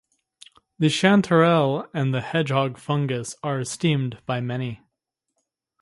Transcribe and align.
The 0.79 0.87
chanterelle 0.87 1.87
and 1.93 2.11
the 2.11 2.21
hedgehog 2.21 2.79
fungus 2.79 3.35
are 3.43 3.59
esteemed 3.59 4.17
by 4.25 4.41
many. 4.41 4.79